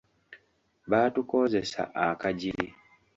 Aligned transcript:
Baatukoozesa 0.91 1.81
akajiri. 2.07 2.67